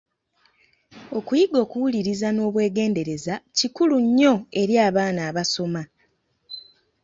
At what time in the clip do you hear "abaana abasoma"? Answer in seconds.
4.87-5.81